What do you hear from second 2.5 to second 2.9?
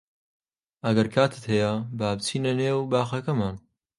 نێو